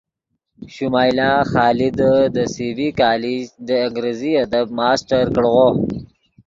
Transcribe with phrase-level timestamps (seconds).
[0.73, 1.89] شمائلہ خادے
[2.33, 5.67] دے سی بی کالج دے انگریزی ادب ماسٹر کڑغو